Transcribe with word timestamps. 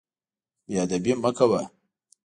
بې 0.67 0.73
ادبي 0.83 1.13
مه 1.21 1.31
کوه. 1.37 1.61